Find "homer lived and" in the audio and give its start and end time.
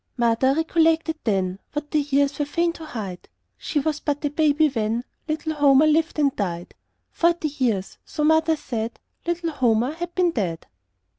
5.53-6.35